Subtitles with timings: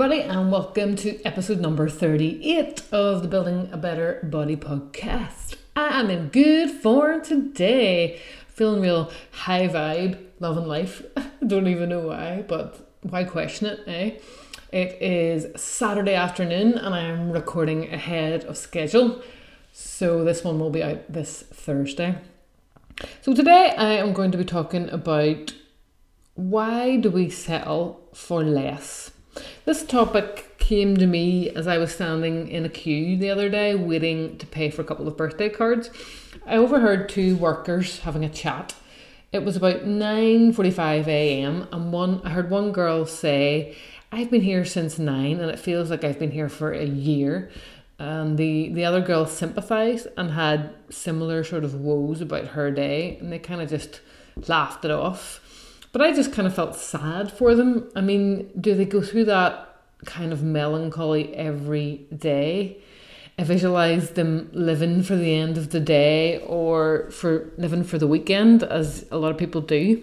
[0.00, 5.56] everybody, and welcome to episode number 38 of the Building a Better Body podcast.
[5.74, 11.02] I am in good form today, feeling real high vibe, loving life.
[11.44, 14.10] Don't even know why, but why question it, eh?
[14.70, 19.20] It is Saturday afternoon, and I am recording ahead of schedule,
[19.72, 22.18] so this one will be out this Thursday.
[23.22, 25.54] So, today I am going to be talking about
[26.36, 29.10] why do we settle for less?
[29.64, 33.74] This topic came to me as I was standing in a queue the other day
[33.74, 35.90] waiting to pay for a couple of birthday cards.
[36.46, 38.74] I overheard two workers having a chat.
[39.32, 41.68] It was about 9:45 a.m.
[41.72, 43.76] and one I heard one girl say,
[44.10, 47.50] "I've been here since 9 and it feels like I've been here for a year."
[47.98, 53.18] And the the other girl sympathized and had similar sort of woes about her day
[53.20, 54.00] and they kind of just
[54.46, 55.40] laughed it off.
[55.92, 57.90] But I just kind of felt sad for them.
[57.96, 62.78] I mean, do they go through that kind of melancholy every day?
[63.38, 68.06] I visualize them living for the end of the day or for living for the
[68.06, 70.02] weekend, as a lot of people do,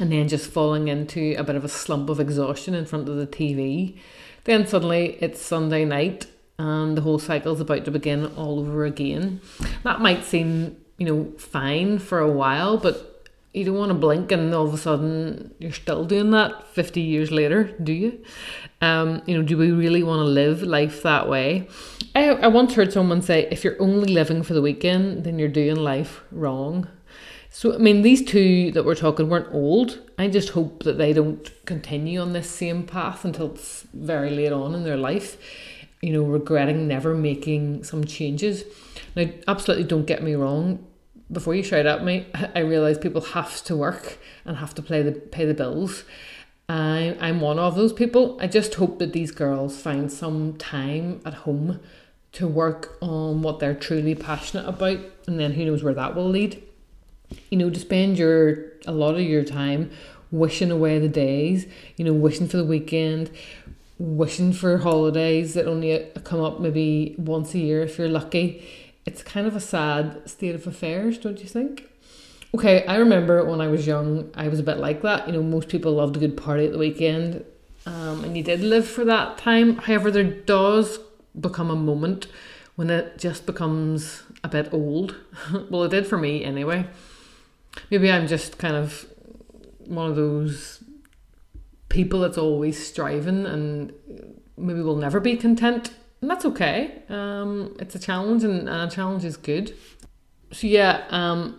[0.00, 3.16] and then just falling into a bit of a slump of exhaustion in front of
[3.16, 3.96] the TV.
[4.44, 6.26] Then suddenly it's Sunday night
[6.58, 9.40] and the whole cycle's about to begin all over again.
[9.84, 13.15] That might seem, you know, fine for a while, but
[13.56, 17.00] you don't want to blink and all of a sudden you're still doing that 50
[17.00, 18.22] years later, do you?
[18.82, 21.66] Um, you know, do we really want to live life that way?
[22.14, 25.48] I, I once heard someone say, if you're only living for the weekend, then you're
[25.48, 26.86] doing life wrong.
[27.48, 30.02] So, I mean, these two that we're talking weren't old.
[30.18, 34.52] I just hope that they don't continue on this same path until it's very late
[34.52, 35.38] on in their life,
[36.02, 38.64] you know, regretting never making some changes.
[39.14, 40.86] Now, absolutely don't get me wrong
[41.30, 45.02] before you shout at me, I realize people have to work and have to pay
[45.02, 46.04] the pay the bills.
[46.68, 48.38] I I'm one of those people.
[48.40, 51.80] I just hope that these girls find some time at home
[52.32, 56.28] to work on what they're truly passionate about, and then who knows where that will
[56.28, 56.62] lead.
[57.50, 59.90] You know, to spend your a lot of your time
[60.30, 61.66] wishing away the days.
[61.96, 63.30] You know, wishing for the weekend,
[63.98, 68.64] wishing for holidays that only come up maybe once a year if you're lucky
[69.06, 71.88] it's kind of a sad state of affairs, don't you think?
[72.54, 75.26] Okay, I remember when I was young, I was a bit like that.
[75.26, 77.44] You know, most people loved a good party at the weekend,
[77.86, 79.76] um, and you did live for that time.
[79.76, 80.98] However, there does
[81.38, 82.26] become a moment
[82.74, 85.16] when it just becomes a bit old.
[85.70, 86.86] well, it did for me anyway.
[87.90, 89.06] Maybe I'm just kind of
[89.84, 90.82] one of those
[91.88, 93.92] people that's always striving and
[94.56, 95.90] maybe will never be content
[96.20, 97.02] and that's okay.
[97.08, 99.74] Um, it's a challenge, and a challenge is good.
[100.52, 101.58] So yeah, um,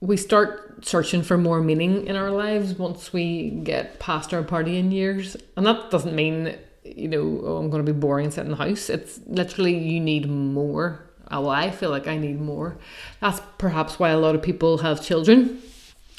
[0.00, 4.92] we start searching for more meaning in our lives once we get past our partying
[4.92, 8.44] years, and that doesn't mean you know oh, I'm going to be boring and sit
[8.44, 8.88] in the house.
[8.88, 11.06] It's literally you need more.
[11.30, 12.76] Well, I feel like I need more.
[13.20, 15.62] That's perhaps why a lot of people have children.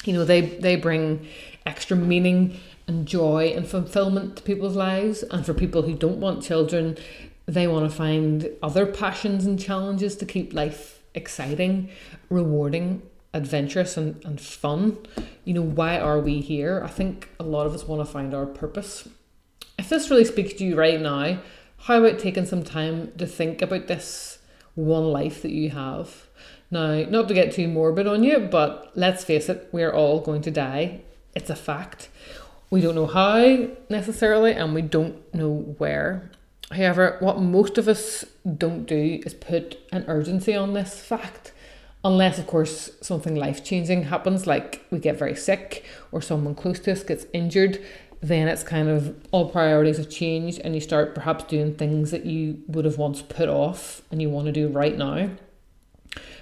[0.04, 1.26] You know, they they bring
[1.66, 5.22] extra meaning and joy and fulfillment to people's lives.
[5.24, 6.96] And for people who don't want children,
[7.46, 11.90] they want to find other passions and challenges to keep life exciting,
[12.30, 13.02] rewarding,
[13.34, 14.98] adventurous, and, and fun.
[15.44, 16.82] You know, why are we here?
[16.84, 19.08] I think a lot of us want to find our purpose.
[19.78, 21.38] If this really speaks to you right now,
[21.78, 24.38] how about taking some time to think about this
[24.74, 26.28] one life that you have?
[26.70, 30.42] Now, not to get too morbid on you, but let's face it, we're all going
[30.42, 31.00] to die.
[31.34, 32.08] It's a fact.
[32.70, 36.30] We don't know how necessarily, and we don't know where.
[36.72, 38.24] However, what most of us
[38.56, 41.52] don't do is put an urgency on this fact,
[42.04, 46.80] unless, of course, something life changing happens, like we get very sick or someone close
[46.80, 47.84] to us gets injured.
[48.20, 52.24] Then it's kind of all priorities have changed, and you start perhaps doing things that
[52.24, 55.30] you would have once put off and you want to do right now.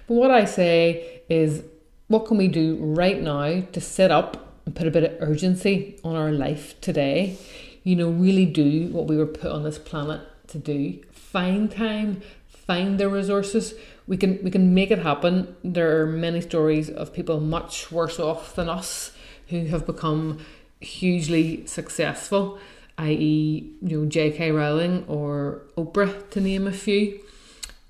[0.06, 1.62] But what I say is,
[2.08, 5.98] what can we do right now to set up and put a bit of urgency
[6.04, 7.38] on our life today?
[7.82, 10.98] You know, really do what we were put on this planet to do.
[11.12, 13.74] Find time, find the resources.
[14.06, 15.56] We can we can make it happen.
[15.62, 19.12] There are many stories of people much worse off than us
[19.48, 20.38] who have become
[20.80, 22.59] hugely successful,
[22.98, 24.53] i.e., you know, J.K.
[24.53, 27.21] Rowling or Oprah, to name a few.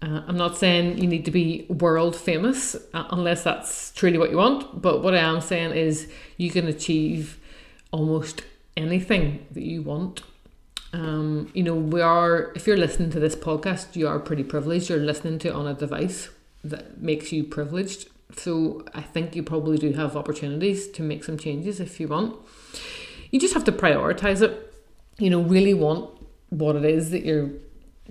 [0.03, 4.31] Uh, I'm not saying you need to be world famous uh, unless that's truly what
[4.31, 7.39] you want, but what I am saying is you can achieve
[7.91, 8.43] almost
[8.77, 10.23] anything that you want.
[10.93, 14.91] Um, you know, we are, if you're listening to this podcast, you are pretty privileged.
[14.91, 16.31] You're listening to it on a device
[16.65, 18.09] that makes you privileged.
[18.37, 22.37] So I think you probably do have opportunities to make some changes if you want.
[23.31, 24.75] You just have to prioritize it.
[25.19, 26.11] You know, really want
[26.49, 27.51] what it is that you're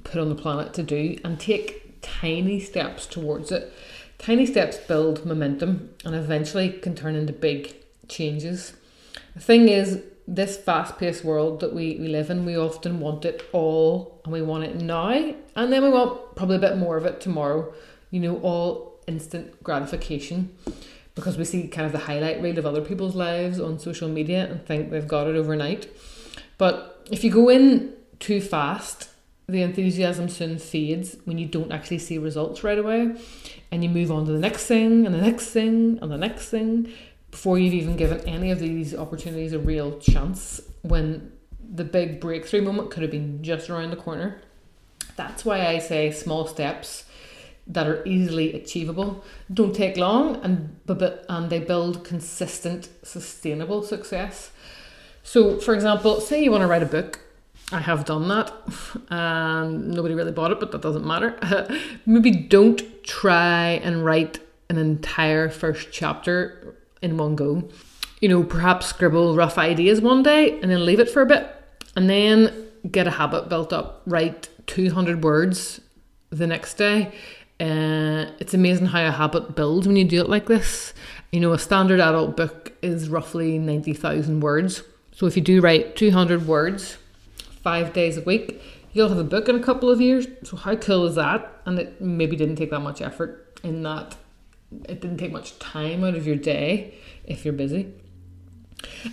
[0.03, 3.73] put on the planet to do and take tiny steps towards it.
[4.17, 7.75] Tiny steps build momentum and eventually can turn into big
[8.07, 8.73] changes.
[9.33, 10.03] The thing is,
[10.35, 14.31] this fast paced world that we, we live in, we often want it all and
[14.31, 17.73] we want it now, and then we want probably a bit more of it tomorrow.
[18.11, 20.55] You know, all instant gratification
[21.15, 24.45] because we see kind of the highlight reel of other people's lives on social media
[24.49, 25.89] and think they've got it overnight.
[26.57, 29.09] But if you go in too fast,
[29.47, 33.15] the enthusiasm soon fades when you don't actually see results right away
[33.71, 36.49] and you move on to the next thing and the next thing and the next
[36.49, 36.91] thing
[37.31, 41.31] before you've even given any of these opportunities a real chance when
[41.71, 44.41] the big breakthrough moment could have been just around the corner.
[45.15, 47.05] That's why I say small steps
[47.67, 49.23] that are easily achievable
[49.53, 54.51] don't take long and and they build consistent sustainable success.
[55.21, 57.19] So for example, say you want to write a book
[57.71, 58.51] I have done that.
[59.09, 61.37] and nobody really bought it, but that doesn't matter.
[62.05, 64.39] Maybe don't try and write
[64.69, 67.69] an entire first chapter in one go.
[68.21, 71.47] You know, perhaps scribble rough ideas one day and then leave it for a bit,
[71.95, 74.01] and then get a habit built up.
[74.05, 75.81] Write 200 words
[76.29, 77.13] the next day.
[77.59, 80.93] Uh, it's amazing how a habit builds when you do it like this.
[81.31, 84.83] You know, a standard adult book is roughly 90,000 words.
[85.11, 86.97] So if you do write 200 words,
[87.61, 88.61] five days a week,
[88.93, 90.27] you'll have a book in a couple of years.
[90.43, 91.61] So how cool is that?
[91.65, 94.15] And it maybe didn't take that much effort in that
[94.87, 96.95] it didn't take much time out of your day
[97.25, 97.93] if you're busy.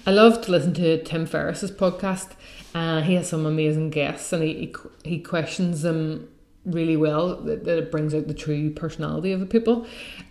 [0.06, 2.32] I love to listen to Tim Ferriss's podcast.
[2.74, 4.74] Uh, he has some amazing guests and he, he,
[5.08, 6.28] he questions them
[6.66, 9.86] really well that, that, it brings out the true personality of the people.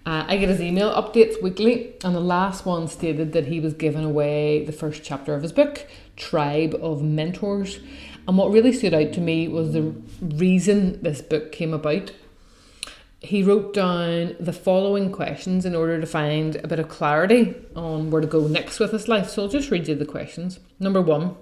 [0.05, 3.73] Uh, I get his email updates weekly, and the last one stated that he was
[3.73, 5.87] giving away the first chapter of his book,
[6.17, 7.79] Tribe of Mentors.
[8.27, 12.11] And what really stood out to me was the reason this book came about.
[13.25, 18.11] He wrote down the following questions in order to find a bit of clarity on
[18.11, 19.29] where to go next with his life.
[19.29, 20.59] So I'll just read you the questions.
[20.79, 21.35] Number one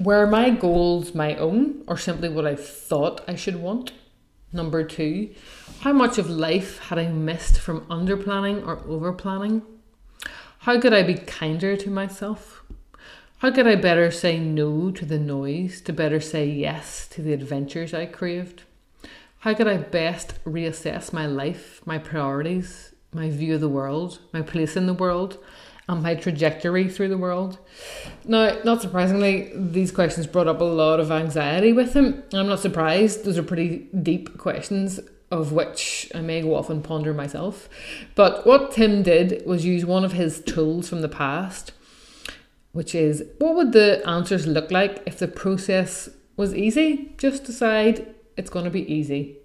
[0.00, 3.92] Were my goals my own or simply what I thought I should want?
[4.52, 5.32] Number two,
[5.82, 9.62] how much of life had I missed from under planning or over planning?
[10.58, 12.64] How could I be kinder to myself?
[13.38, 17.32] How could I better say no to the noise to better say yes to the
[17.32, 18.64] adventures I craved?
[19.42, 24.40] How could I best reassess my life, my priorities, my view of the world, my
[24.40, 25.36] place in the world,
[25.88, 27.58] and my trajectory through the world?
[28.24, 32.22] Now, not surprisingly, these questions brought up a lot of anxiety with him.
[32.32, 35.00] I'm not surprised, those are pretty deep questions
[35.32, 37.68] of which I may go off and ponder myself.
[38.14, 41.72] But what Tim did was use one of his tools from the past
[42.70, 47.14] which is what would the answers look like if the process was easy?
[47.18, 49.36] Just decide it's going to be easy.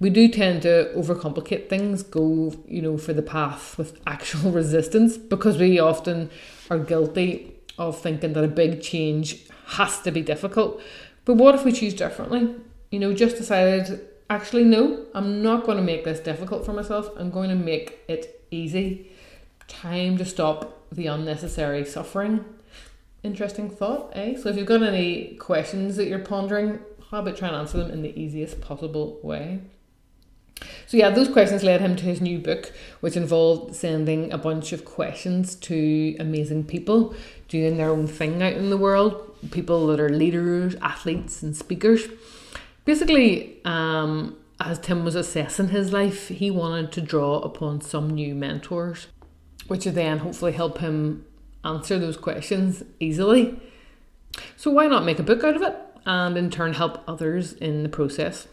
[0.00, 5.16] We do tend to overcomplicate things, go, you know, for the path with actual resistance
[5.16, 6.30] because we often
[6.70, 10.80] are guilty of thinking that a big change has to be difficult.
[11.24, 12.54] But what if we choose differently?
[12.90, 14.00] You know, just decided,
[14.30, 17.10] actually, no, I'm not going to make this difficult for myself.
[17.16, 19.10] I'm going to make it easy.
[19.66, 22.44] Time to stop the unnecessary suffering
[23.22, 24.36] interesting thought, eh?
[24.40, 27.90] So if you've got any questions that you're pondering, how about try and answer them
[27.90, 29.60] in the easiest possible way?
[30.86, 34.72] So yeah, those questions led him to his new book, which involved sending a bunch
[34.72, 37.14] of questions to amazing people
[37.48, 42.08] doing their own thing out in the world, people that are leaders, athletes, and speakers.
[42.84, 48.34] Basically, um, as Tim was assessing his life, he wanted to draw upon some new
[48.34, 49.06] mentors,
[49.68, 51.24] which would then hopefully help him
[51.64, 53.60] answer those questions easily.
[54.56, 55.76] So, why not make a book out of it
[56.08, 58.48] and in turn help others in the process?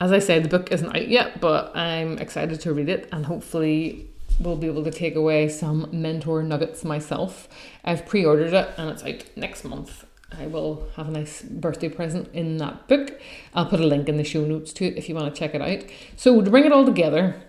[0.00, 3.26] As I said, the book isn't out yet, but I'm excited to read it and
[3.26, 7.48] hopefully will be able to take away some mentor nuggets myself.
[7.84, 10.04] I've pre ordered it and it's out next month.
[10.36, 13.20] I will have a nice birthday present in that book.
[13.54, 15.54] I'll put a link in the show notes to it if you want to check
[15.54, 15.88] it out.
[16.16, 17.40] So, to bring it all together,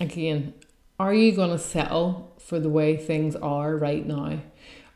[0.00, 0.54] again,
[0.98, 4.40] are you going to settle for the way things are right now?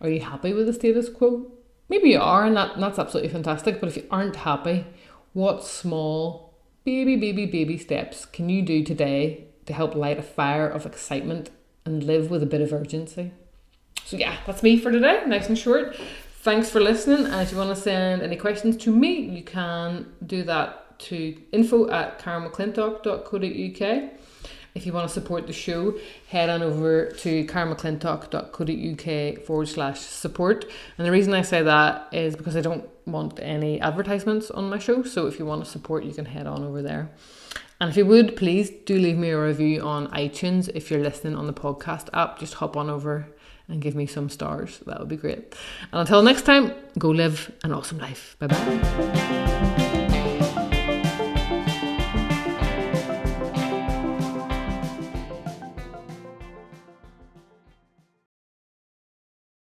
[0.00, 1.52] Are you happy with the status quo?
[1.88, 3.80] Maybe you are, and that, that's absolutely fantastic.
[3.80, 4.86] But if you aren't happy,
[5.32, 10.68] what small, baby, baby, baby steps can you do today to help light a fire
[10.68, 11.50] of excitement
[11.84, 13.32] and live with a bit of urgency?
[14.04, 15.22] So, yeah, that's me for today.
[15.26, 15.96] Nice and short.
[16.40, 17.26] Thanks for listening.
[17.26, 21.36] And if you want to send any questions to me, you can do that to
[21.52, 24.10] info at karenmcclintock.co.uk.
[24.76, 30.66] If you want to support the show, head on over to karenmcclintock.co.uk forward slash support.
[30.98, 34.78] And the reason I say that is because I don't want any advertisements on my
[34.78, 35.02] show.
[35.02, 37.08] So if you want to support, you can head on over there.
[37.80, 40.68] And if you would, please do leave me a review on iTunes.
[40.74, 43.28] If you're listening on the podcast app, just hop on over
[43.68, 44.80] and give me some stars.
[44.80, 45.54] That would be great.
[45.90, 48.36] And until next time, go live an awesome life.
[48.38, 49.92] Bye bye.